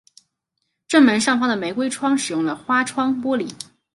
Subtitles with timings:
[0.87, 3.47] 正门上方的玫瑰窗使用了花窗玻璃。